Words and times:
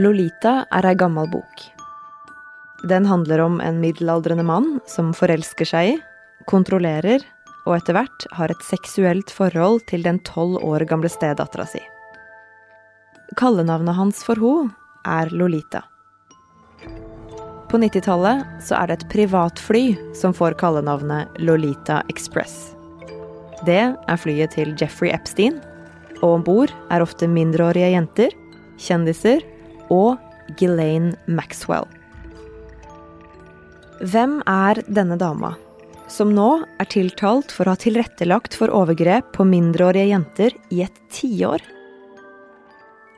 Lolita 0.00 0.62
er 0.72 0.88
ei 0.88 0.96
gammel 0.98 1.28
bok. 1.30 1.66
Den 2.88 3.06
handler 3.06 3.44
om 3.44 3.60
en 3.60 3.78
middelaldrende 3.82 4.44
mann 4.46 4.80
som 4.90 5.12
forelsker 5.14 5.68
seg 5.68 5.92
i, 5.92 5.96
kontrollerer 6.50 7.22
og 7.66 7.76
etter 7.76 7.94
hvert 7.94 8.26
har 8.34 8.50
et 8.50 8.64
seksuelt 8.66 9.30
forhold 9.30 9.84
til 9.90 10.02
den 10.02 10.18
tolv 10.26 10.58
år 10.66 10.82
gamle 10.90 11.10
stedattera 11.12 11.66
si. 11.68 11.82
Kallenavnet 13.38 13.96
hans 13.96 14.22
for 14.26 14.40
henne 14.42 14.72
er 15.08 15.30
Lolita. 15.34 15.84
På 17.70 17.78
90-tallet 17.80 18.42
så 18.60 18.76
er 18.76 18.90
det 18.90 18.98
et 18.98 19.10
privatfly 19.14 19.84
som 20.18 20.34
får 20.36 20.58
kallenavnet 20.60 21.40
Lolita 21.40 22.02
Express. 22.12 22.74
Det 23.64 23.80
er 23.94 24.20
flyet 24.20 24.52
til 24.58 24.74
Jeffrey 24.76 25.08
Epstein, 25.14 25.56
og 26.22 26.38
om 26.38 26.44
bord 26.46 26.72
er 26.94 27.02
ofte 27.04 27.28
mindreårige 27.28 27.90
jenter, 27.92 28.34
kjendiser 28.80 29.42
og 29.92 30.16
Ghislaine 30.56 31.16
Maxwell. 31.26 31.86
Hvem 34.02 34.40
er 34.50 34.80
denne 34.90 35.18
dama, 35.18 35.52
som 36.10 36.32
nå 36.34 36.64
er 36.82 36.88
tiltalt 36.90 37.52
for 37.54 37.68
å 37.68 37.76
ha 37.76 37.80
tilrettelagt 37.80 38.56
for 38.58 38.72
overgrep 38.74 39.30
på 39.36 39.46
mindreårige 39.46 40.10
jenter 40.10 40.56
i 40.74 40.82
et 40.86 40.98
tiår? 41.14 41.62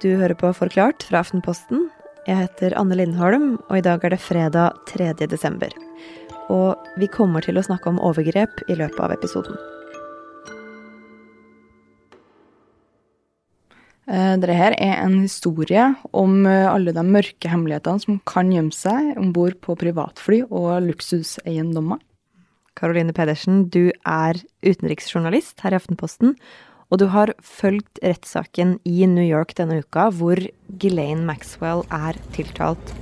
Du 0.02 0.10
hører 0.20 0.36
på 0.36 0.52
Forklart 0.52 1.06
fra 1.08 1.22
Aftenposten. 1.24 1.88
Jeg 2.28 2.42
heter 2.42 2.76
Anne 2.76 2.98
Lindholm, 2.98 3.54
og 3.70 3.78
i 3.78 3.84
dag 3.84 4.04
er 4.04 4.12
det 4.12 4.20
fredag 4.20 4.76
3. 4.90 5.14
desember. 5.24 5.72
Og 6.52 6.76
vi 7.00 7.08
kommer 7.08 7.44
til 7.44 7.56
å 7.56 7.64
snakke 7.64 7.88
om 7.88 8.02
overgrep 8.04 8.66
i 8.68 8.76
løpet 8.76 9.00
av 9.00 9.16
episoden. 9.16 9.56
Dette 14.04 14.52
her 14.52 14.74
er 14.76 14.98
en 15.00 15.22
historie 15.22 15.86
om 16.12 16.42
eh, 16.44 16.66
alle 16.68 16.92
de 16.92 17.04
mørke 17.08 17.48
hemmelighetene 17.48 18.02
som 18.02 18.18
kan 18.28 18.50
gjemme 18.52 18.74
seg 18.76 19.14
om 19.16 19.30
bord 19.32 19.56
på 19.64 19.76
privatfly 19.80 20.42
og 20.50 20.84
luksuseiendommer. 20.90 22.02
Caroline 22.76 23.14
Pedersen, 23.16 23.68
du 23.70 23.92
er 24.04 24.40
utenriksjournalist 24.66 25.62
her 25.64 25.72
i 25.72 25.78
Aftenposten, 25.78 26.34
og 26.92 27.00
du 27.00 27.06
har 27.14 27.32
fulgt 27.40 28.00
rettssaken 28.04 28.76
i 28.84 29.06
New 29.08 29.24
York 29.24 29.54
denne 29.56 29.80
uka, 29.80 30.10
hvor 30.12 30.40
Ghislaine 30.68 31.24
Maxwell 31.24 31.84
er 31.94 32.18
tiltalt. 32.36 32.92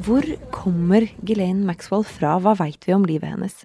Hvor 0.00 0.24
kommer 0.54 1.10
Ghislaine 1.20 1.66
Maxwell 1.68 2.06
fra? 2.06 2.38
Hva 2.40 2.56
veit 2.62 2.86
vi 2.86 2.96
om 2.96 3.04
livet 3.04 3.34
hennes? 3.34 3.60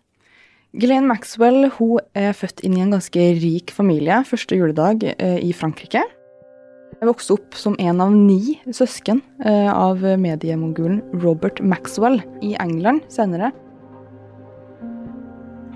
Ghislaine 0.75 1.07
Maxwell 1.07 1.69
hun 1.77 2.01
er 2.19 2.33
født 2.35 2.59
inn 2.67 2.73
i 2.75 2.81
en 2.83 2.91
ganske 2.91 3.25
rik 3.39 3.71
familie 3.71 4.17
første 4.27 4.57
juledag 4.59 5.05
eh, 5.13 5.37
i 5.39 5.53
Frankrike. 5.55 6.01
Hun 6.99 7.07
vokste 7.07 7.37
opp 7.37 7.55
som 7.55 7.77
en 7.79 8.01
av 8.03 8.11
ni 8.11 8.57
søsken 8.67 9.21
eh, 9.45 9.71
av 9.71 10.03
mediemongulen 10.19 10.99
Robert 11.23 11.61
Maxwell 11.63 12.19
i 12.43 12.57
England 12.59 13.07
senere. 13.13 13.53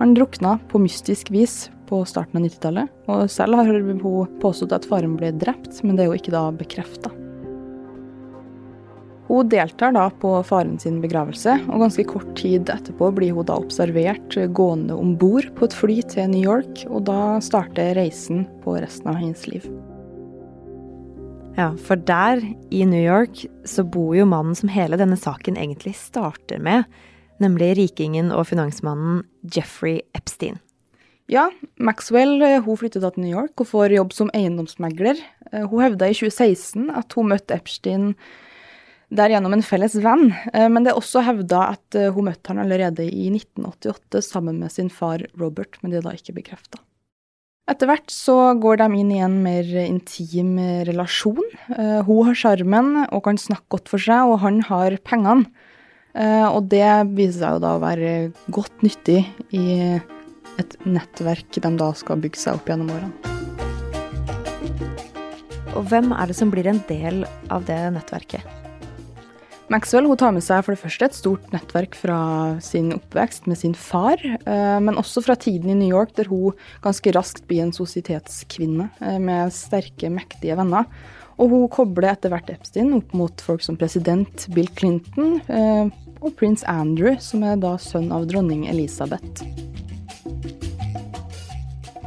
Han 0.02 0.18
drukna 0.20 0.58
på 0.68 0.84
mystisk 0.84 1.32
vis 1.32 1.70
på 1.88 2.02
starten 2.08 2.42
av 2.42 2.50
90-tallet, 2.50 2.92
og 3.08 3.32
selv 3.32 3.60
har 3.60 3.72
hun 3.72 4.04
påstått 4.44 4.76
at 4.76 4.88
faren 4.88 5.16
ble 5.20 5.32
drept, 5.40 5.80
men 5.84 5.96
det 5.96 6.06
er 6.06 6.12
jo 6.12 6.20
ikke 6.20 6.36
da 6.36 6.44
bekrefta. 6.56 7.12
Hun 9.30 9.50
deltar 9.50 9.92
da 9.94 10.08
på 10.10 10.32
faren 10.42 10.80
sin 10.82 10.96
begravelse, 11.04 11.60
og 11.70 11.84
ganske 11.84 12.06
kort 12.10 12.32
tid 12.40 12.70
etterpå 12.74 13.12
blir 13.14 13.36
hun 13.38 13.46
da 13.46 13.60
observert 13.62 14.34
gående 14.58 14.96
om 14.98 15.12
bord 15.22 15.46
på 15.60 15.68
et 15.68 15.76
fly 15.78 16.00
til 16.10 16.32
New 16.32 16.42
York, 16.42 16.82
og 16.90 17.06
da 17.06 17.38
starter 17.46 17.94
reisen 18.00 18.48
på 18.64 18.74
resten 18.82 19.12
av 19.12 19.20
hennes 19.22 19.46
liv. 19.46 19.68
Ja, 21.60 21.76
for 21.78 22.02
der, 22.10 22.42
i 22.74 22.82
New 22.90 23.04
York, 23.04 23.44
så 23.70 23.86
bor 23.86 24.16
jo 24.18 24.26
mannen 24.26 24.58
som 24.58 24.72
hele 24.74 24.98
denne 24.98 25.20
saken 25.20 25.62
egentlig 25.62 25.94
starter 26.00 26.58
med, 26.66 26.90
nemlig 27.38 27.76
rikingen 27.84 28.34
og 28.34 28.48
finansmannen 28.50 29.22
Jeffrey 29.46 30.00
Epstein. 30.18 30.58
Ja, 31.30 31.52
Maxwell 31.78 32.42
hun 32.66 32.82
flyttet 32.82 33.06
til 33.06 33.22
New 33.22 33.36
York 33.36 33.62
og 33.62 33.70
får 33.70 33.94
jobb 33.94 34.16
som 34.16 34.34
eiendomsmegler. 34.34 35.20
Hun 35.54 35.84
hevda 35.86 36.10
i 36.10 36.18
2016 36.18 36.90
at 36.98 37.14
hun 37.14 37.30
møtte 37.30 37.54
Epstein 37.54 38.16
der 39.10 39.34
gjennom 39.34 39.56
en 39.56 39.66
felles 39.66 39.96
venn. 40.04 40.30
Eh, 40.54 40.68
men 40.70 40.86
det 40.86 40.94
er 40.94 41.00
også 41.00 41.24
hevda 41.26 41.64
at 41.76 41.98
eh, 41.98 42.12
hun 42.14 42.30
møtte 42.30 42.54
han 42.54 42.62
allerede 42.64 43.08
i 43.08 43.30
1988 43.34 44.22
sammen 44.30 44.62
med 44.62 44.74
sin 44.74 44.92
far 44.94 45.24
Robert, 45.40 45.80
men 45.82 45.94
det 45.94 46.02
er 46.02 46.08
da 46.10 46.16
ikke 46.18 46.38
bekrefta. 46.38 46.82
Etter 47.70 47.90
hvert 47.90 48.10
så 48.10 48.56
går 48.58 48.80
de 48.82 48.88
inn 48.98 49.12
i 49.14 49.22
en 49.22 49.36
mer 49.46 49.68
intim 49.84 50.56
relasjon. 50.90 51.42
Eh, 51.76 52.00
hun 52.06 52.30
har 52.30 52.38
sjarmen 52.38 52.96
og 53.08 53.24
kan 53.28 53.38
snakke 53.42 53.78
godt 53.78 53.92
for 53.92 54.02
seg, 54.02 54.30
og 54.30 54.42
han 54.46 54.64
har 54.70 54.98
pengene. 55.06 55.50
Og 56.20 56.66
det 56.72 56.88
viser 57.14 57.38
seg 57.38 57.54
jo 57.54 57.60
da 57.62 57.76
å 57.78 57.82
være 57.84 58.10
godt 58.52 58.82
nyttig 58.84 59.20
i 59.56 59.66
et 60.60 60.74
nettverk 60.82 61.54
de 61.54 61.72
da 61.80 61.92
skal 61.96 62.20
bygge 62.20 62.42
seg 62.42 62.58
opp 62.58 62.68
gjennom 62.68 62.90
årene. 62.98 63.14
Og 65.78 65.86
hvem 65.94 66.10
er 66.18 66.34
det 66.34 66.40
som 66.42 66.50
blir 66.52 66.68
en 66.68 66.82
del 66.90 67.22
av 67.54 67.70
det 67.70 67.78
nettverket? 67.94 68.59
Maxwell 69.70 70.08
hun 70.10 70.18
tar 70.18 70.32
med 70.34 70.42
seg 70.42 70.64
for 70.66 70.74
det 70.74 70.82
første 70.82 71.06
et 71.06 71.14
stort 71.16 71.52
nettverk 71.54 71.94
fra 71.94 72.18
sin 72.66 72.88
oppvekst 72.96 73.46
med 73.46 73.60
sin 73.60 73.76
far, 73.78 74.18
eh, 74.18 74.78
men 74.82 74.98
også 74.98 75.22
fra 75.22 75.36
tiden 75.38 75.70
i 75.70 75.76
New 75.78 75.92
York, 75.94 76.16
der 76.18 76.26
hun 76.32 76.58
ganske 76.82 77.14
raskt 77.14 77.46
blir 77.46 77.62
en 77.62 77.74
sosietetskvinne 77.76 78.88
eh, 78.98 79.20
med 79.22 79.54
sterke, 79.54 80.10
mektige 80.10 80.58
venner. 80.58 80.90
Og 81.38 81.54
hun 81.54 81.68
kobler 81.70 82.10
etter 82.16 82.34
hvert 82.34 82.50
Epstein 82.50 82.96
opp 82.98 83.14
mot 83.14 83.44
folk 83.46 83.62
som 83.62 83.78
president 83.78 84.48
Bill 84.56 84.72
Clinton 84.74 85.38
eh, 85.46 85.94
og 86.18 86.34
prins 86.42 86.66
Andrew, 86.66 87.14
som 87.22 87.46
er 87.46 87.62
da 87.62 87.76
sønn 87.78 88.10
av 88.10 88.26
dronning 88.32 88.66
Elisabeth. 88.74 89.46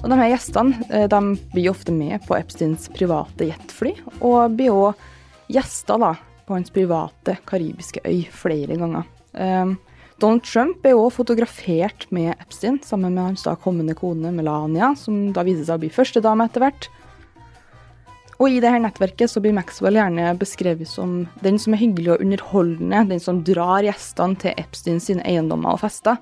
Og 0.02 0.10
de 0.10 0.18
her 0.18 0.32
Gjestene 0.32 1.06
de 1.06 1.22
blir 1.54 1.70
ofte 1.70 1.94
med 1.94 2.26
på 2.26 2.34
Epsteins 2.34 2.90
private 2.90 3.52
jetfly, 3.52 3.94
og 4.18 4.58
blir 4.58 4.74
òg 4.74 5.08
gjester 5.52 6.02
da, 6.02 6.16
på 6.46 6.56
hans 6.56 6.72
private 6.74 7.38
karibiske 7.48 8.02
øy 8.04 8.24
flere 8.32 8.76
ganger. 8.80 9.08
Um, 9.32 9.76
Donald 10.22 10.44
Trump 10.46 10.84
er 10.86 10.94
også 10.94 11.22
fotografert 11.22 12.06
med 12.14 12.34
Epstein 12.36 12.78
sammen 12.84 13.14
med 13.16 13.32
hans 13.32 13.46
da 13.46 13.56
kommende 13.58 13.96
kone 13.98 14.30
Melania, 14.34 14.92
som 14.98 15.32
da 15.34 15.42
viser 15.46 15.66
seg 15.66 15.80
å 15.80 15.82
bli 15.82 15.90
førstedame 15.92 16.46
etter 16.46 16.62
hvert. 16.62 16.90
Og 18.42 18.50
i 18.50 18.60
dette 18.62 18.80
nettverket 18.82 19.30
så 19.30 19.42
blir 19.42 19.54
Maxwell 19.54 19.98
gjerne 19.98 20.32
beskrevet 20.38 20.90
som 20.90 21.24
den 21.44 21.58
som 21.62 21.74
er 21.74 21.82
hyggelig 21.82 22.14
og 22.14 22.24
underholdende, 22.24 23.04
den 23.12 23.22
som 23.22 23.42
drar 23.46 23.86
gjestene 23.86 24.38
til 24.42 24.56
Epstein 24.58 25.02
sine 25.02 25.26
eiendommer 25.26 25.76
og 25.76 25.82
fester. 25.84 26.18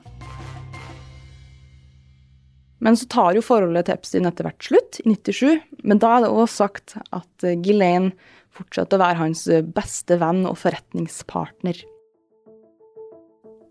Men 2.80 2.96
så 2.96 3.06
tar 3.12 3.36
jo 3.36 3.44
forholdet 3.44 3.86
til 3.86 3.98
Epstein 3.98 4.28
etter 4.28 4.46
hvert 4.48 4.64
slutt, 4.64 5.00
i 5.04 5.12
97. 5.12 5.60
Men 5.84 6.00
da 6.00 6.16
er 6.16 6.24
det 6.24 6.32
også 6.32 6.64
sagt 6.64 6.96
at 7.12 7.48
Ghislaine 7.60 8.14
fortsatte 8.56 8.96
å 8.96 9.02
være 9.02 9.20
hans 9.20 9.44
beste 9.76 10.16
venn 10.20 10.46
og 10.48 10.58
forretningspartner. 10.60 11.82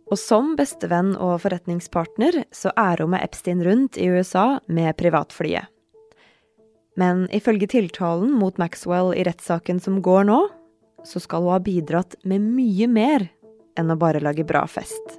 Og 0.09 0.17
som 0.17 0.55
bestevenn 0.57 1.13
og 1.21 1.37
forretningspartner 1.43 2.43
så 2.55 2.71
er 2.79 3.03
hun 3.03 3.13
med 3.13 3.25
Epstein 3.25 3.61
rundt 3.65 3.97
i 3.97 4.09
USA 4.09 4.59
med 4.65 4.97
privatflyet. 4.97 5.69
Men 6.99 7.27
ifølge 7.31 7.69
tiltalen 7.69 8.31
mot 8.35 8.57
Maxwell 8.59 9.13
i 9.15 9.23
rettssaken 9.27 9.79
som 9.79 10.01
går 10.03 10.25
nå, 10.27 10.39
så 11.05 11.21
skal 11.23 11.45
hun 11.45 11.53
ha 11.53 11.61
bidratt 11.63 12.17
med 12.27 12.43
mye 12.43 12.89
mer 12.91 13.29
enn 13.79 13.93
å 13.93 13.99
bare 13.99 14.19
lage 14.23 14.43
bra 14.47 14.65
fest. 14.67 15.18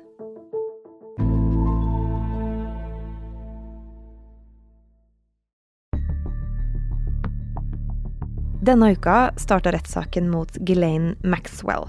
Denne 8.60 8.90
uka 8.92 9.30
starta 9.40 9.72
rettssaken 9.72 10.26
mot 10.30 10.52
Ghislaine 10.60 11.14
Maxwell. 11.24 11.86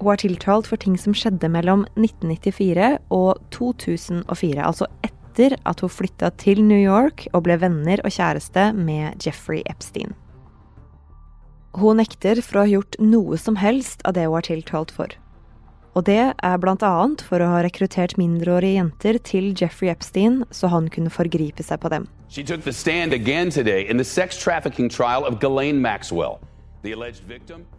Hun 0.00 0.10
er 0.10 0.18
tiltalt 0.18 0.66
for 0.66 0.80
ting 0.82 0.96
som 0.98 1.14
skjedde 1.14 1.46
mellom 1.54 1.84
1994 1.94 2.88
og 3.14 3.38
2004, 3.54 4.58
altså 4.58 4.88
etter 5.06 5.54
at 5.62 5.84
hun 5.84 5.92
flytta 5.92 6.32
til 6.42 6.64
New 6.66 6.80
York 6.80 7.28
og 7.30 7.44
ble 7.46 7.60
venner 7.62 8.02
og 8.02 8.10
kjæreste 8.10 8.72
med 8.74 9.22
Jeffrey 9.22 9.62
Epstein. 9.70 10.16
Hun 11.78 12.02
nekter 12.02 12.42
for 12.42 12.58
å 12.58 12.66
ha 12.66 12.72
gjort 12.74 12.98
noe 12.98 13.38
som 13.38 13.54
helst 13.62 14.02
av 14.02 14.18
det 14.18 14.26
hun 14.26 14.40
er 14.42 14.48
tiltalt 14.50 14.90
for. 14.90 15.14
Og 15.92 16.06
det 16.08 16.32
er 16.32 16.62
annet 16.72 17.20
for 17.20 17.42
å 17.44 17.50
ha 17.52 17.60
rekruttert 17.64 18.16
mindreårige 18.16 18.78
jenter 18.78 19.18
til 19.20 19.52
Jeffrey 19.52 19.90
Epstein, 19.92 20.42
så 20.50 20.70
han 20.72 20.88
kunne 20.88 21.12
forgripe 21.12 21.62
seg 21.62 21.82
på 21.82 21.90
dem. 21.92 22.08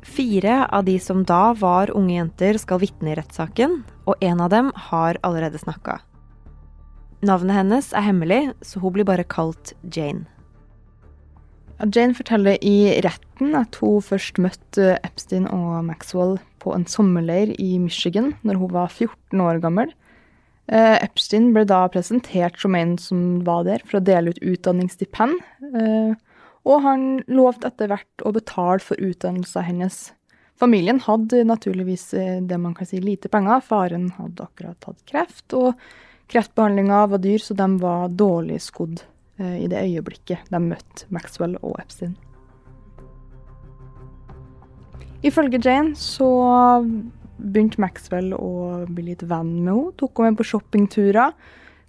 Fire 0.04 0.57
av 0.69 0.86
de 0.86 0.98
som 1.01 1.24
da 1.25 1.44
var 1.57 1.92
unge 1.98 2.13
jenter, 2.13 2.60
skal 2.62 2.83
vitne 2.86 3.12
i 3.12 3.18
rettssaken, 3.18 3.81
og 4.06 4.21
en 4.21 4.45
av 4.45 4.54
dem 4.54 4.69
har 4.92 5.18
allerede 5.25 5.57
snakka. 5.57 5.98
Navnet 7.24 7.56
hennes 7.56 7.89
er 7.95 8.06
hemmelig, 8.06 8.42
så 8.62 8.83
hun 8.83 8.94
blir 8.94 9.07
bare 9.07 9.25
kalt 9.25 9.74
Jane. 9.89 10.27
Jane 11.91 12.15
forteller 12.15 12.59
i 12.63 13.01
retten 13.03 13.56
at 13.57 13.75
hun 13.81 14.03
først 14.03 14.39
møtte 14.41 14.94
Epstein 15.03 15.47
og 15.51 15.83
Maxwell 15.88 16.38
på 16.63 16.71
en 16.75 16.85
sommerleir 16.88 17.51
i 17.59 17.75
Michigan 17.81 18.33
når 18.47 18.59
hun 18.62 18.74
var 18.75 18.94
14 18.94 19.44
år 19.44 19.59
gammel. 19.63 19.91
Eh, 20.71 20.95
Epstein 21.03 21.51
ble 21.56 21.65
da 21.68 21.81
presentert 21.91 22.59
som 22.62 22.75
en 22.80 22.95
som 23.01 23.41
var 23.44 23.65
der 23.68 23.83
for 23.83 24.00
å 24.00 24.06
dele 24.06 24.31
ut 24.31 24.39
utdanningsstipend, 24.39 25.41
eh, 25.74 26.13
og 26.63 26.83
han 26.85 27.07
lovte 27.27 27.68
etter 27.68 27.91
hvert 27.91 28.24
å 28.24 28.31
betale 28.31 28.80
for 28.80 29.00
utdannelsen 29.03 29.68
hennes. 29.68 29.97
Familien 30.56 31.01
hadde 31.03 31.44
naturligvis 31.50 32.13
eh, 32.15 32.38
det 32.39 32.59
man 32.62 32.77
kan 32.77 32.88
si 32.88 33.01
lite 33.03 33.27
penger. 33.27 33.65
Faren 33.65 34.13
hadde 34.15 34.47
akkurat 34.47 34.88
hatt 34.88 35.03
kreft, 35.09 35.47
og 35.57 35.74
kreftbehandlinga 36.31 37.07
var 37.12 37.19
dyr, 37.25 37.44
så 37.44 37.57
de 37.57 37.68
var 37.83 38.13
dårlig 38.15 38.62
skodd 38.63 39.03
i 39.41 39.65
det 39.65 39.80
øyeblikket 39.81 40.51
de 40.53 40.59
møtte 40.62 41.07
Maxwell 41.09 41.56
og 41.62 41.80
Epstein. 41.81 42.13
Ifølge 45.24 45.59
Jane 45.63 45.95
så 45.95 46.27
begynte 47.39 47.81
Maxwell 47.81 48.33
å 48.35 48.83
bli 48.91 49.09
litt 49.12 49.24
venn 49.24 49.53
med 49.63 49.71
henne. 49.71 49.91
Tok 50.00 50.19
henne 50.19 50.33
med 50.33 50.39
på 50.41 50.47
shoppingturer, 50.51 51.33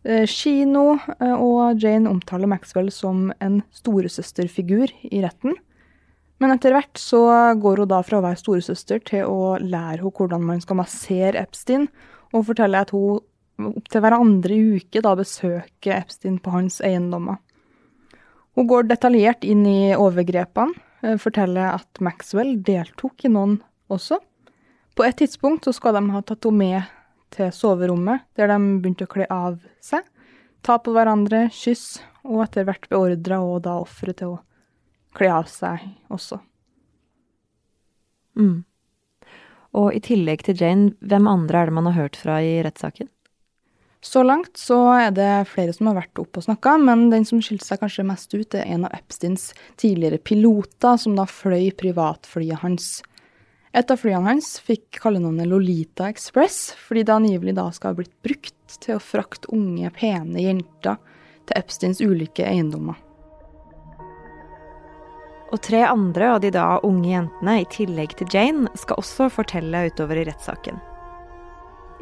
eh, 0.04 0.24
kino, 0.26 0.98
eh, 1.20 1.34
og 1.34 1.80
Jane 1.82 2.10
omtaler 2.10 2.46
Maxwell 2.46 2.90
som 2.90 3.32
en 3.40 3.62
storesøsterfigur 3.72 4.90
i 5.10 5.22
retten. 5.22 5.54
Men 6.40 6.50
etter 6.50 6.72
hvert 6.72 6.94
så 6.94 7.54
går 7.60 7.78
hun 7.78 7.88
da 7.88 8.02
fra 8.02 8.18
å 8.18 8.22
være 8.22 8.38
storesøster 8.38 9.02
til 9.04 9.24
å 9.24 9.58
lære 9.58 10.02
henne 10.02 10.12
hvordan 10.12 10.42
man 10.42 10.60
skal 10.60 10.76
massere 10.76 11.40
Epstein, 11.40 11.88
og 12.32 12.46
forteller 12.46 12.82
at 12.82 12.90
hun 12.90 13.20
opptil 13.60 14.02
hverandre 14.02 14.56
uke 14.76 15.02
da 15.04 15.14
besøker 15.18 15.98
Epstein 15.98 16.40
på 16.42 16.54
hans 16.54 16.80
eiendommer. 16.84 17.38
Hun 18.54 18.68
går 18.70 18.86
detaljert 18.86 19.44
inn 19.46 19.64
i 19.66 19.94
overgrepene, 19.98 20.74
eh, 21.02 21.16
forteller 21.18 21.74
at 21.74 22.00
Maxwell 22.00 22.56
deltok 22.62 23.24
i 23.24 23.32
noen 23.32 23.60
også. 23.90 24.20
På 24.94 25.04
et 25.04 25.16
tidspunkt 25.18 25.66
så 25.66 25.74
skal 25.74 25.94
de 25.94 26.10
ha 26.10 26.22
tatt 26.22 26.44
henne 26.44 26.58
med 26.58 26.82
til 27.34 27.50
soverommet, 27.50 28.22
der 28.36 28.46
de 28.46 28.58
begynte 28.80 29.06
å 29.08 29.10
kle 29.10 29.26
av 29.30 29.58
seg. 29.82 30.02
Ta 30.62 30.78
på 30.78 30.94
hverandre, 30.94 31.48
kyss, 31.50 32.00
og 32.24 32.44
etter 32.46 32.64
hvert 32.64 32.88
beordra 32.88 33.40
og 33.42 33.64
da 33.66 33.80
offeret 33.82 34.20
til 34.20 34.36
å 34.36 34.42
kle 35.14 35.30
av 35.34 35.50
seg 35.50 35.82
også. 36.14 36.38
Mm. 38.38 38.64
Og 39.74 39.90
i 39.94 40.00
tillegg 40.02 40.44
til 40.46 40.58
Jane, 40.58 40.94
hvem 41.02 41.26
andre 41.30 41.60
er 41.60 41.70
det 41.70 41.74
man 41.74 41.90
har 41.90 41.98
hørt 41.98 42.16
fra 42.18 42.38
i 42.42 42.56
rettssaken? 42.62 43.10
Så 44.04 44.20
langt 44.22 44.58
så 44.60 44.76
er 44.92 45.14
det 45.16 45.46
flere 45.48 45.72
som 45.72 45.88
har 45.88 45.96
vært 45.96 46.20
oppe 46.20 46.42
og 46.42 46.44
snakka, 46.44 46.76
men 46.82 47.06
den 47.08 47.24
som 47.24 47.40
skilte 47.42 47.64
seg 47.64 47.80
kanskje 47.80 48.04
mest 48.04 48.34
ut, 48.36 48.52
er 48.52 48.68
en 48.74 48.84
av 48.84 48.92
Epsteins 48.98 49.48
tidligere 49.80 50.20
piloter, 50.20 50.98
som 51.00 51.16
da 51.16 51.24
fløy 51.24 51.70
privatflyet 51.80 52.60
hans. 52.60 52.98
Et 53.74 53.90
av 53.90 53.98
flyene 53.98 54.28
hans 54.28 54.52
fikk 54.62 55.00
kallenavnet 55.00 55.48
Lolita 55.48 56.10
Express, 56.12 56.74
fordi 56.76 57.06
det 57.08 57.16
angivelig 57.16 57.56
da 57.56 57.64
skal 57.72 57.94
ha 57.94 58.00
blitt 58.02 58.14
brukt 58.22 58.76
til 58.84 58.98
å 58.98 59.02
frakte 59.02 59.48
unge, 59.56 59.88
pene 59.96 60.44
jenter 60.50 61.00
til 61.48 61.56
Epsteins 61.56 62.04
ulike 62.04 62.44
eiendommer. 62.44 63.00
Og 65.48 65.62
tre 65.64 65.80
andre 65.88 66.34
av 66.36 66.42
de 66.44 66.52
da 66.52 66.74
unge 66.84 67.08
jentene, 67.08 67.60
i 67.62 67.70
tillegg 67.72 68.18
til 68.20 68.28
Jane, 68.36 68.68
skal 68.76 69.00
også 69.00 69.32
fortelle 69.32 69.86
utover 69.88 70.20
i 70.20 70.28
rettssaken. 70.28 70.76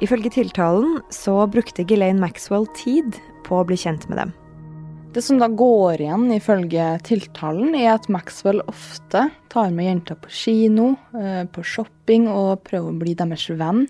Ifølge 0.00 0.30
tiltalen 0.32 1.00
så 1.12 1.42
brukte 1.52 1.84
Ghislaine 1.84 2.22
Maxwell 2.22 2.64
tid 2.78 3.18
på 3.44 3.60
å 3.60 3.66
bli 3.68 3.76
kjent 3.76 4.08
med 4.08 4.18
dem. 4.22 4.32
Det 5.12 5.20
som 5.20 5.36
da 5.36 5.50
går 5.52 6.00
igjen 6.00 6.30
ifølge 6.32 6.86
tiltalen, 7.04 7.74
er 7.76 7.90
at 7.92 8.08
Maxwell 8.08 8.62
ofte 8.64 9.26
tar 9.52 9.74
med 9.74 9.84
jenter 9.90 10.16
på 10.16 10.30
kino, 10.32 10.94
eh, 11.12 11.44
på 11.44 11.60
shopping 11.60 12.30
og 12.32 12.62
prøver 12.64 12.88
å 12.88 13.00
bli 13.02 13.12
deres 13.18 13.44
venn. 13.50 13.84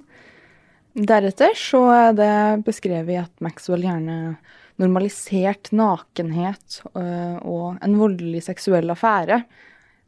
Deretter 0.98 1.54
så 1.56 1.84
er 1.94 2.18
det 2.18 2.64
beskrevet 2.66 3.22
at 3.22 3.44
Maxwell 3.44 3.86
gjerne 3.86 4.36
normaliserte 4.82 5.76
nakenhet 5.78 6.82
eh, 6.90 7.38
og 7.46 7.78
en 7.78 7.98
voldelig 8.00 8.42
seksuell 8.48 8.90
affære. 8.90 9.44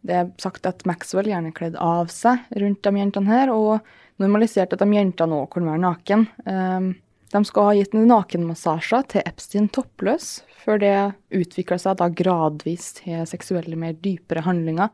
Det 0.05 0.19
er 0.19 0.33
sagt 0.43 0.67
at 0.67 0.83
Maxwell 0.85 1.31
gjerne 1.31 1.55
kledde 1.55 1.79
av 1.81 2.11
seg 2.13 2.43
rundt 2.59 2.83
de 2.83 2.99
jentene 2.99 3.31
her, 3.31 3.55
og 3.55 3.87
normaliserte 4.23 4.77
at 4.77 4.83
de 4.85 4.97
jentene 4.99 5.41
òg 5.43 5.49
kunne 5.55 5.73
være 5.73 5.85
naken. 5.85 6.27
Eh, 6.47 6.91
de 7.35 7.43
skal 7.49 7.69
ha 7.69 7.77
gitt 7.79 7.95
nakenmassasjer 7.99 9.07
til 9.11 9.25
Epstein 9.27 9.71
toppløs, 9.75 10.43
før 10.65 10.81
det 10.83 10.97
utvikla 11.35 11.81
seg 11.83 11.99
da 11.99 12.09
gradvis 12.09 12.93
til 13.01 13.25
seksuelle, 13.29 13.79
mer 13.79 13.97
dypere 13.99 14.45
handlinger. 14.47 14.93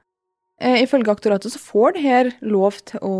Eh, 0.61 0.83
ifølge 0.85 1.13
aktoratet 1.13 1.53
så 1.53 1.61
får 1.61 1.97
det 1.97 2.05
her 2.05 2.33
lov 2.41 2.81
til 2.89 3.03
å 3.05 3.17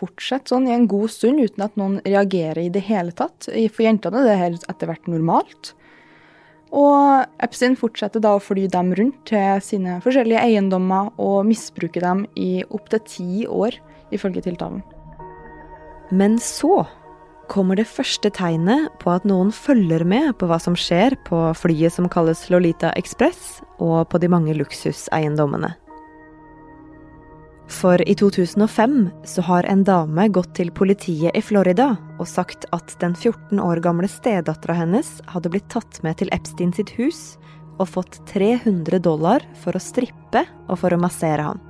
fortsette 0.00 0.54
sånn 0.54 0.68
i 0.68 0.74
en 0.74 0.88
god 0.88 1.12
stund 1.12 1.42
uten 1.42 1.66
at 1.66 1.76
noen 1.78 1.98
reagerer 2.06 2.62
i 2.64 2.72
det 2.72 2.86
hele 2.88 3.12
tatt. 3.12 3.50
For 3.50 3.84
jentene 3.84 4.24
er 4.24 4.54
det 4.54 4.64
etter 4.70 4.90
hvert 4.90 5.10
normalt. 5.10 5.74
Og 6.70 7.26
Epstein 7.42 7.74
fortsetter 7.78 8.22
da 8.22 8.36
å 8.36 8.42
fly 8.42 8.68
dem 8.70 8.94
rundt 8.94 9.24
til 9.30 9.62
sine 9.64 9.98
forskjellige 10.04 10.44
eiendommer 10.46 11.10
og 11.18 11.42
misbruke 11.48 12.02
dem 12.02 12.24
i 12.38 12.62
opptil 12.70 13.02
ti 13.06 13.30
år, 13.50 13.78
ifølge 14.14 14.46
tiltalen. 14.46 14.82
Men 16.10 16.38
så 16.42 16.86
kommer 17.50 17.78
det 17.78 17.88
første 17.90 18.30
tegnet 18.34 18.90
på 19.02 19.10
at 19.10 19.26
noen 19.26 19.50
følger 19.54 20.04
med 20.06 20.36
på 20.38 20.46
hva 20.50 20.58
som 20.62 20.76
skjer 20.78 21.16
på 21.26 21.42
flyet 21.58 21.94
som 21.94 22.08
kalles 22.10 22.46
Lolita 22.50 22.92
Express, 22.98 23.60
og 23.82 24.06
på 24.10 24.20
de 24.22 24.30
mange 24.30 24.54
luksuseiendommene. 24.58 25.72
For 27.70 28.02
i 28.02 28.16
2005 28.18 28.96
så 29.30 29.42
har 29.46 29.66
en 29.70 29.84
dame 29.86 30.26
gått 30.34 30.56
til 30.58 30.72
politiet 30.74 31.36
i 31.38 31.42
Florida 31.42 31.92
og 32.18 32.26
sagt 32.26 32.66
at 32.74 32.96
den 33.02 33.14
14 33.14 33.62
år 33.62 33.78
gamle 33.84 34.10
stedattera 34.10 34.74
hennes 34.82 35.20
hadde 35.30 35.52
blitt 35.54 35.70
tatt 35.70 36.02
med 36.02 36.18
til 36.18 36.32
Epstein 36.34 36.74
sitt 36.74 36.90
hus 36.98 37.38
og 37.78 37.88
fått 37.94 38.18
300 38.34 38.98
dollar 39.06 39.46
for 39.62 39.78
å 39.78 39.82
strippe 39.82 40.44
og 40.66 40.82
for 40.82 40.92
å 40.92 41.00
massere 41.00 41.46
han. 41.46 41.69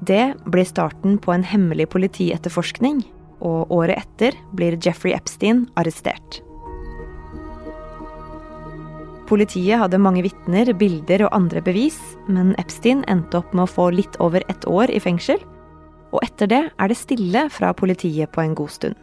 Det 0.00 0.34
blir 0.46 0.64
starten 0.64 1.18
på 1.20 1.32
en 1.32 1.44
hemmelig 1.44 1.90
politietterforskning 1.92 3.02
og 3.44 3.72
året 3.72 4.00
etter 4.00 4.36
blir 4.56 4.78
Jeffrey 4.80 5.12
Epstein 5.16 5.66
arrestert. 5.80 6.40
Politiet 9.30 9.78
hadde 9.78 10.00
mange 10.02 10.24
vitner, 10.26 10.72
bilder 10.74 11.26
og 11.28 11.36
andre 11.36 11.60
bevis, 11.62 12.00
men 12.26 12.56
Epstein 12.58 13.04
endte 13.12 13.38
opp 13.38 13.52
med 13.54 13.68
å 13.68 13.70
få 13.70 13.90
litt 13.94 14.16
over 14.18 14.42
ett 14.50 14.66
år 14.66 14.90
i 14.90 14.98
fengsel. 14.98 15.38
Og 16.10 16.24
etter 16.26 16.50
det 16.50 16.64
er 16.66 16.90
det 16.90 16.98
stille 16.98 17.44
fra 17.54 17.70
politiet 17.76 18.32
på 18.34 18.42
en 18.42 18.56
god 18.58 18.74
stund. 18.74 18.98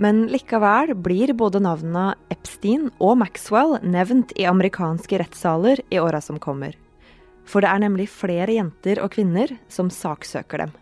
Men 0.00 0.24
likevel 0.32 0.96
blir 0.96 1.30
både 1.36 1.60
navnene 1.62 2.16
Epstein 2.32 2.88
og 2.98 3.20
Maxwell 3.20 3.76
nevnt 3.84 4.32
i 4.40 4.48
amerikanske 4.48 5.20
rettssaler 5.20 5.84
i 5.92 6.00
åra 6.00 6.22
som 6.24 6.40
kommer. 6.40 6.74
For 7.50 7.64
det 7.64 7.72
er 7.72 7.82
nemlig 7.82 8.06
flere 8.12 8.54
jenter 8.54 9.00
og 9.02 9.10
kvinner 9.16 9.50
som 9.72 9.90
saksøker 9.90 10.64
dem. 10.64 10.76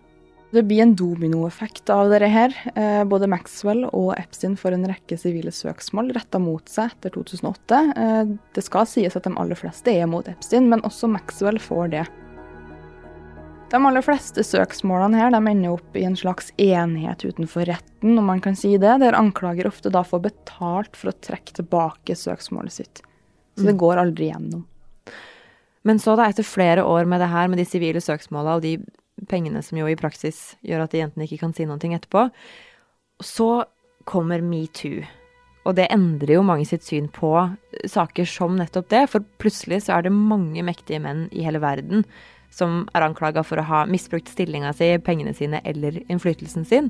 Det 0.50 0.62
blir 0.64 0.80
en 0.80 0.94
dominoeffekt 0.96 1.90
av 1.92 2.08
dette 2.08 2.28
her. 2.32 2.54
Eh, 2.72 3.02
både 3.04 3.28
Maxwell 3.28 3.82
og 3.90 4.14
Epstein 4.16 4.54
får 4.56 4.78
en 4.78 4.87
rekke 4.88 5.18
sivile 5.20 5.52
søksmål 5.52 6.14
retta 6.16 6.40
mot 6.40 6.64
seg 6.72 6.94
etter 6.94 7.12
2008. 7.12 7.80
Eh, 7.92 8.30
det 8.56 8.64
skal 8.64 8.88
sies 8.88 9.16
at 9.18 9.28
de 9.28 9.34
aller 9.37 9.58
fleste 9.60 9.92
er 9.92 10.08
mot 10.08 10.28
Epstein, 10.28 10.70
men 10.72 10.84
også 10.88 11.10
Maxwell 11.12 11.60
får 11.60 11.92
det. 11.92 12.06
De 13.68 13.76
aller 13.76 14.00
fleste 14.00 14.40
søksmålene 14.40 15.20
her 15.20 15.34
de 15.34 15.42
ender 15.50 15.75
opp 15.75 15.96
i 16.00 16.06
en 16.08 16.16
slags 16.16 16.48
enighet 16.56 17.26
utenfor 17.28 17.68
retten, 17.68 18.16
om 18.16 18.25
man 18.32 18.40
kan 18.40 18.56
si 18.56 18.72
det, 18.80 18.94
der 19.04 19.18
anklager 19.18 19.68
ofte 19.68 19.92
da 19.92 20.00
får 20.00 20.25
betalt 20.30 20.96
for 20.96 21.12
å 21.12 21.18
trekke 21.28 21.60
tilbake 21.60 22.16
søksmålet 22.16 22.78
sitt. 22.80 23.04
Så 23.58 23.66
det 23.66 23.76
mm. 23.76 23.82
går 23.84 24.00
aldri 24.00 24.30
gjennom. 24.30 24.64
Men 25.87 26.00
så, 26.02 26.16
da, 26.18 26.28
etter 26.28 26.47
flere 26.47 26.85
år 26.85 27.06
med 27.08 27.23
det 27.23 27.30
her, 27.30 27.50
med 27.50 27.61
de 27.61 27.66
sivile 27.68 28.02
søksmåla 28.02 28.58
og 28.58 28.64
de 28.64 28.78
pengene 29.30 29.62
som 29.64 29.78
jo 29.80 29.88
i 29.90 29.99
praksis 29.99 30.56
gjør 30.66 30.85
at 30.85 30.94
de 30.94 31.02
jentene 31.02 31.26
ikke 31.26 31.42
kan 31.42 31.54
si 31.54 31.66
noe 31.68 31.78
etterpå. 31.78 32.28
Så 33.25 33.50
kommer 34.08 34.42
metoo. 34.42 35.04
Og 35.68 35.76
det 35.76 35.90
endrer 35.92 36.38
jo 36.38 36.47
mange 36.47 36.64
sitt 36.68 36.87
syn 36.87 37.11
på 37.12 37.32
saker 37.85 38.28
som 38.28 38.56
nettopp 38.56 38.88
det. 38.92 39.04
For 39.12 39.25
plutselig 39.42 39.82
så 39.85 39.99
er 39.99 40.06
det 40.06 40.14
mange 40.14 40.64
mektige 40.64 41.02
menn 41.04 41.26
i 41.28 41.44
hele 41.44 41.61
verden 41.61 42.06
som 42.54 42.87
er 42.97 43.04
anklaga 43.04 43.42
for 43.44 43.61
å 43.61 43.66
ha 43.68 43.82
misbrukt 43.90 44.30
stillinga 44.32 44.73
si, 44.73 44.94
pengene 45.04 45.35
sine 45.37 45.61
eller 45.68 46.00
innflytelsen 46.08 46.64
sin. 46.64 46.88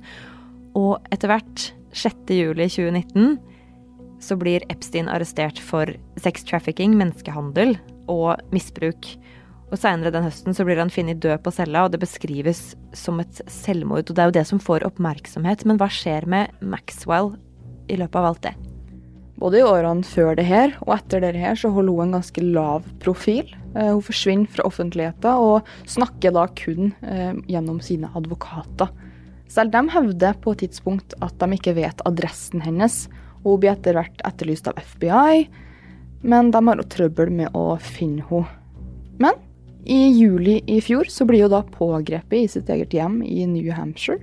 Og 0.78 1.02
etter 1.10 1.32
hvert, 1.32 1.70
6.7.2019, 1.96 3.38
så 4.22 4.36
blir 4.38 4.66
Epstein 4.70 5.10
arrestert 5.10 5.58
for 5.58 5.90
sex 6.22 6.46
trafficking, 6.46 6.94
menneskehandel 6.98 7.74
og 8.10 8.40
misbruk. 8.54 9.10
Og 9.68 9.76
Seinere 9.76 10.12
den 10.14 10.24
høsten 10.24 10.56
så 10.56 10.64
blir 10.64 10.80
han 10.80 10.92
funnet 10.92 11.20
død 11.20 11.42
på 11.44 11.52
cella, 11.52 11.84
og 11.84 11.92
det 11.92 12.00
beskrives 12.00 12.72
som 12.96 13.20
et 13.20 13.42
selvmord. 13.52 14.08
og 14.08 14.16
Det 14.16 14.24
er 14.24 14.30
jo 14.30 14.38
det 14.38 14.46
som 14.48 14.62
får 14.62 14.86
oppmerksomhet. 14.88 15.66
Men 15.68 15.80
hva 15.80 15.90
skjer 15.92 16.24
med 16.28 16.56
Maxwell 16.64 17.34
i 17.92 17.98
løpet 18.00 18.16
av 18.16 18.30
alt 18.30 18.42
det? 18.48 18.54
Både 19.38 19.60
i 19.60 19.66
årene 19.66 20.02
før 20.02 20.34
det 20.34 20.48
her 20.48 20.72
og 20.82 20.96
etter 20.96 21.22
det 21.22 21.36
her 21.38 21.54
så 21.58 21.70
holder 21.70 21.94
hun 21.94 22.08
en 22.08 22.16
ganske 22.16 22.42
lav 22.42 22.86
profil. 23.02 23.52
Eh, 23.76 23.92
hun 23.92 24.02
forsvinner 24.02 24.50
fra 24.50 24.66
offentligheten 24.66 25.44
og 25.44 25.68
snakker 25.86 26.34
da 26.34 26.48
kun 26.58 26.90
eh, 27.06 27.36
gjennom 27.46 27.78
sine 27.84 28.10
advokater. 28.18 28.90
Selv 29.48 29.72
de 29.72 29.84
hevder 29.94 30.34
på 30.42 30.52
et 30.52 30.64
tidspunkt 30.64 31.14
at 31.24 31.38
de 31.40 31.54
ikke 31.54 31.76
vet 31.78 32.02
adressen 32.08 32.64
hennes, 32.64 33.06
og 33.44 33.54
hun 33.54 33.62
blir 33.62 33.76
etter 33.76 33.96
hvert 33.96 34.26
etterlyst 34.26 34.68
av 34.68 34.80
FBI, 34.82 35.46
men 36.22 36.50
de 36.50 36.62
har 36.66 36.82
trøbbel 36.90 37.30
med 37.34 37.54
å 37.56 37.76
finne 37.82 38.24
henne. 38.30 38.48
Men 39.18 39.38
i 39.88 40.12
juli 40.12 40.60
i 40.66 40.80
fjor 40.84 41.08
så 41.10 41.24
blir 41.26 41.46
hun 41.46 41.54
da 41.54 41.62
pågrepet 41.64 42.38
i 42.38 42.50
sitt 42.50 42.68
eget 42.70 42.94
hjem 42.94 43.22
i 43.22 43.46
New 43.50 43.70
Hampshire. 43.74 44.20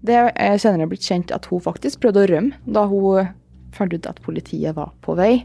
Det 0.00 0.16
er 0.30 0.58
senere 0.62 0.88
blitt 0.90 1.06
kjent 1.06 1.34
at 1.34 1.46
hun 1.50 1.62
faktisk 1.62 2.02
prøvde 2.02 2.24
å 2.24 2.30
rømme 2.30 2.58
da 2.64 2.86
hun 2.90 3.30
fant 3.74 3.94
ut 3.94 4.08
at 4.08 4.22
politiet 4.24 4.76
var 4.78 4.94
på 5.04 5.16
vei. 5.18 5.44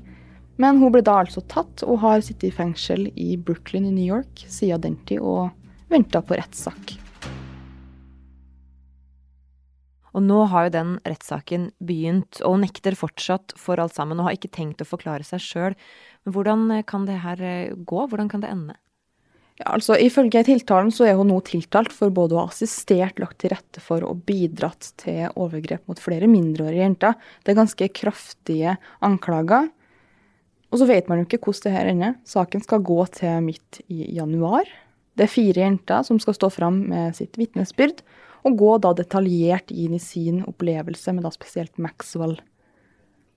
Men 0.61 0.77
hun 0.81 0.93
ble 0.93 1.01
da 1.05 1.19
altså 1.23 1.41
tatt 1.49 1.83
og 1.85 2.01
har 2.05 2.21
sittet 2.21 2.51
i 2.51 2.55
fengsel 2.55 3.07
i 3.17 3.33
Brooklyn 3.37 3.89
i 3.89 3.93
New 3.93 4.05
York 4.05 4.45
siden 4.47 4.85
den 4.85 4.99
tid 5.09 5.21
og 5.21 5.49
venta 5.91 6.21
på 6.21 6.37
rettssak. 6.37 7.02
Og 10.13 10.21
nå 10.25 10.43
har 10.51 10.67
jo 10.67 10.75
den 10.75 10.93
rettssaken 11.07 11.71
begynt, 11.81 12.39
og 12.43 12.57
hun 12.57 12.63
nekter 12.67 12.97
fortsatt 12.97 13.55
for 13.59 13.81
alt 13.81 13.95
sammen 13.97 14.19
og 14.21 14.29
har 14.29 14.37
ikke 14.37 14.53
tenkt 14.53 14.83
å 14.83 14.87
forklare 14.87 15.25
seg 15.25 15.41
sjøl. 15.41 15.77
Men 16.23 16.35
hvordan 16.35 16.65
kan 16.89 17.07
det 17.09 17.19
her 17.23 17.41
eh, 17.41 17.73
gå? 17.73 18.05
Hvordan 18.11 18.29
kan 18.29 18.43
det 18.43 18.51
ende? 18.53 18.77
Ja, 19.59 19.69
altså 19.75 19.97
Ifølge 20.01 20.41
tiltalen 20.47 20.89
så 20.93 21.05
er 21.05 21.17
hun 21.19 21.29
nå 21.29 21.37
tiltalt 21.45 21.93
for 21.93 22.13
både 22.13 22.37
å 22.37 22.41
ha 22.41 22.49
assistert, 22.49 23.19
lagt 23.21 23.39
til 23.43 23.53
rette 23.53 23.81
for 23.83 24.05
og 24.07 24.23
bidratt 24.25 24.93
til 25.01 25.27
overgrep 25.37 25.85
mot 25.89 26.01
flere 26.01 26.29
mindreårige 26.29 26.87
jenter. 26.87 27.17
Det 27.43 27.53
er 27.53 27.61
ganske 27.61 27.89
kraftige 27.93 28.77
anklager. 29.05 29.69
Og 30.73 30.81
så 30.81 30.87
vet 30.89 31.09
man 31.09 31.21
jo 31.21 31.27
ikke 31.27 31.43
hvordan 31.45 31.67
det 31.67 31.75
her 31.75 31.91
ender. 31.91 32.15
Saken 32.25 32.65
skal 32.65 32.81
gå 32.85 32.97
til 33.13 33.45
midt 33.45 33.83
i 33.93 34.15
januar. 34.17 34.65
Det 35.13 35.27
er 35.27 35.35
fire 35.35 35.61
jenter 35.67 36.01
som 36.07 36.17
skal 36.21 36.33
stå 36.33 36.49
fram 36.49 36.79
med 36.89 37.13
sitt 37.17 37.37
vitnesbyrd, 37.37 38.01
og 38.43 38.57
gå 38.59 38.71
da 38.83 38.93
detaljert 38.97 39.71
inn 39.71 39.95
i 39.95 40.01
sin 40.01 40.41
opplevelse 40.47 41.13
med 41.15 41.25
da 41.25 41.31
spesielt 41.33 41.77
Maxwell. 41.81 42.37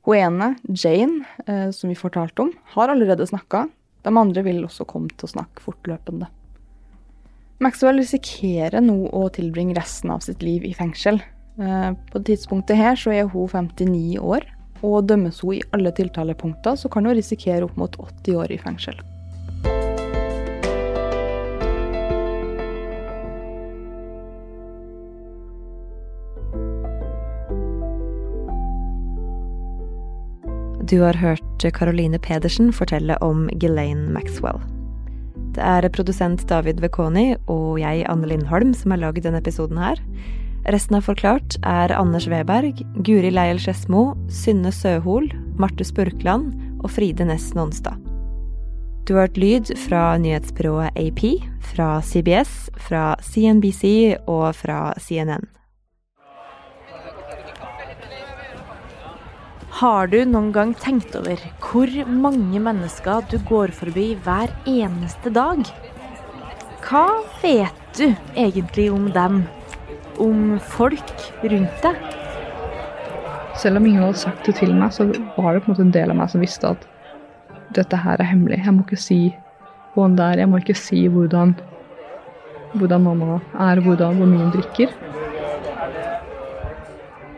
Hun 0.07 0.19
ene, 0.19 0.53
Jane, 0.69 1.25
eh, 1.47 1.71
som 1.75 1.91
vi 1.91 1.99
fortalte 1.99 2.47
om, 2.47 2.53
har 2.75 2.93
allerede 2.93 3.27
snakka, 3.27 3.67
de 4.07 4.13
andre 4.15 4.43
vil 4.47 4.65
også 4.67 4.87
komme 4.87 5.11
til 5.15 5.27
å 5.27 5.33
snakke 5.35 5.65
fortløpende. 5.65 6.29
Maxwell 7.63 7.99
risikerer 8.03 8.85
nå 8.85 9.09
å 9.17 9.27
tilbringe 9.33 9.75
resten 9.79 10.13
av 10.13 10.21
sitt 10.27 10.45
liv 10.45 10.67
i 10.69 10.75
fengsel. 10.77 11.23
På 11.57 12.21
det 12.21 12.27
tidspunktet 12.29 12.77
her 12.77 12.99
så 13.01 13.15
er 13.17 13.31
hun 13.33 13.49
59 13.49 14.19
år, 14.21 14.45
og 14.85 15.07
dømmes 15.09 15.41
hun 15.41 15.57
i 15.57 15.65
alle 15.73 15.95
tiltalepunkter, 15.97 16.77
så 16.77 16.93
kan 16.93 17.09
hun 17.09 17.17
risikere 17.17 17.65
opp 17.65 17.79
mot 17.81 17.97
80 17.97 18.43
år 18.43 18.53
i 18.53 18.61
fengsel. 18.61 19.01
Du 30.87 31.00
har 31.02 31.16
hørt 31.19 31.64
Caroline 31.75 32.19
Pedersen 32.19 32.69
fortelle 32.73 33.16
om 33.25 33.49
Ghislaine 33.59 34.07
Maxwell. 34.14 34.61
Det 35.57 35.64
er 35.64 35.88
produsent 35.90 36.45
David 36.47 36.78
Vekoni 36.85 37.33
og 37.50 37.81
jeg, 37.81 38.05
Anne 38.07 38.28
Lindholm, 38.31 38.71
som 38.76 38.95
har 38.95 39.00
lagd 39.02 39.25
denne 39.25 39.40
episoden 39.43 39.81
her. 39.83 39.99
Resten 40.71 40.99
av 40.99 41.09
Forklart 41.09 41.57
er 41.66 41.95
Anders 41.97 42.28
Weberg, 42.31 42.85
Guri 43.02 43.33
Leiel 43.35 43.59
Skedsmo, 43.59 44.12
Synne 44.31 44.71
Søhol, 44.71 45.26
Marte 45.59 45.87
Spurkland 45.87 46.55
og 46.85 46.93
Fride 46.95 47.26
Næss 47.26 47.50
Nonstad. 47.59 47.99
Du 49.09 49.16
har 49.16 49.26
hørt 49.26 49.43
lyd 49.43 49.75
fra 49.88 50.05
nyhetsbyrået 50.23 50.95
AP, 51.02 51.25
fra 51.73 51.99
CBS, 52.02 52.69
fra 52.78 53.16
CNBC 53.26 54.21
og 54.31 54.55
fra 54.55 54.93
CNN. 55.02 55.50
Har 59.76 60.09
du 60.09 60.23
noen 60.25 60.54
gang 60.56 60.71
tenkt 60.80 61.12
over 61.18 61.40
hvor 61.61 61.90
mange 62.09 62.61
mennesker 62.64 63.26
du 63.28 63.35
går 63.45 63.75
forbi 63.76 64.06
hver 64.25 64.49
eneste 64.64 65.28
dag? 65.37 65.68
Hva 66.87 67.02
vet 67.42 67.83
du 67.99 68.06
egentlig 68.40 68.87
om 68.95 69.11
dem? 69.12 69.42
Om 70.16 70.56
folk 70.73 71.12
rundt 71.42 71.85
deg? 71.85 72.00
Selv 73.61 73.83
om 73.83 73.90
ingen 73.90 74.06
hadde 74.06 74.23
sagt 74.23 74.49
det 74.49 74.56
til 74.62 74.73
meg, 74.73 74.97
så 74.97 75.11
var 75.37 75.52
det 75.52 75.66
på 75.66 75.68
en 75.68 75.75
måte 75.75 75.85
en 75.85 75.92
del 75.99 76.14
av 76.14 76.21
meg 76.23 76.33
som 76.33 76.47
visste 76.47 76.73
at 76.73 76.88
dette 77.76 78.00
her 78.00 78.16
er 78.16 78.33
hemmelig. 78.33 78.62
Jeg 78.64 78.78
må 78.78 78.88
ikke 78.88 79.02
si 79.04 79.21
hvor 79.92 80.09
han 80.09 80.16
er. 80.30 80.40
Jeg 80.40 80.54
må 80.54 80.64
ikke 80.64 80.80
si 80.87 81.04
hvordan, 81.04 81.52
hvordan 82.80 83.09
mamma 83.11 83.40
er, 83.52 83.85
hvordan, 83.85 84.16
hvor 84.16 84.33
mye 84.33 84.47
hun 84.47 84.56
drikker. 84.56 84.97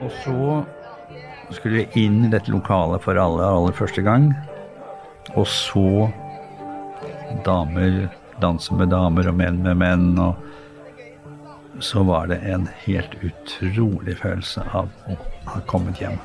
Og 0.07 0.15
så 0.23 0.65
skulle 1.57 1.87
inn 1.99 2.25
i 2.25 2.31
dette 2.33 2.53
lokalet 2.53 3.03
for 3.05 3.19
alle 3.21 3.47
aller 3.47 3.77
første 3.77 4.03
gang. 4.05 4.31
Og 5.37 5.47
så 5.49 6.09
damer 7.47 8.09
danse 8.43 8.75
med 8.75 8.93
damer 8.93 9.29
og 9.31 9.37
menn 9.39 9.63
med 9.65 9.79
menn. 9.81 10.11
Og 10.23 11.83
så 11.85 12.03
var 12.07 12.27
det 12.31 12.41
en 12.49 12.67
helt 12.85 13.15
utrolig 13.23 14.17
følelse 14.19 14.65
av 14.75 14.91
å 15.07 15.19
ha 15.53 15.63
kommet 15.71 16.01
hjem. 16.03 16.19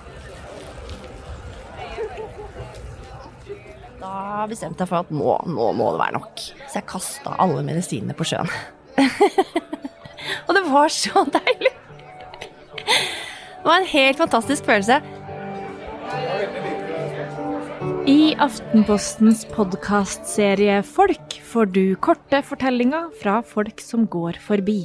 Da 4.04 4.44
bestemte 4.50 4.84
jeg 4.84 4.90
for 4.90 5.04
at 5.06 5.14
nå, 5.14 5.36
nå 5.48 5.70
må 5.78 5.94
det 5.94 6.02
være 6.02 6.18
nok. 6.18 6.42
Så 6.68 6.80
jeg 6.80 6.90
kasta 6.90 7.38
alle 7.40 7.64
medisinene 7.66 8.16
på 8.18 8.28
sjøen. 8.28 8.50
og 10.48 10.58
det 10.58 10.66
var 10.68 10.92
så 10.92 11.24
deilig! 11.32 11.72
Det 13.64 13.70
var 13.70 13.80
en 13.80 13.88
helt 13.94 14.20
fantastisk 14.20 14.66
følelse. 14.68 14.98
I 18.34 18.38
Aftenpostens 18.42 19.44
podkastserie 19.54 20.80
Folk 20.88 21.36
får 21.46 21.68
du 21.76 21.82
korte 22.02 22.40
fortellinger 22.42 23.12
fra 23.20 23.36
folk 23.46 23.84
som 23.84 24.08
går 24.10 24.40
forbi. 24.42 24.80